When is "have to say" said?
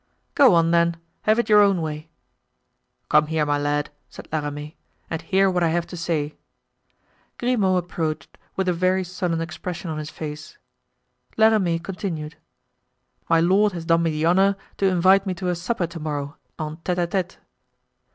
5.69-6.37